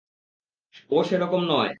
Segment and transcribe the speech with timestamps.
[0.89, 1.69] ও সেরকম নয়।